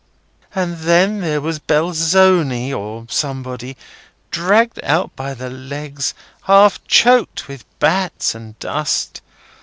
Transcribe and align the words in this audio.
And 0.55 0.77
then 0.79 1.19
there 1.21 1.41
was 1.41 1.59
Belzoni, 1.59 2.73
or 2.73 3.05
somebody, 3.07 3.77
dragged 4.31 4.79
out 4.83 5.15
by 5.15 5.35
the 5.35 5.51
legs, 5.51 6.15
half 6.45 6.83
choked 6.87 7.47
with 7.47 7.65
bats 7.77 8.33
and 8.33 8.57
dust. 8.57 9.21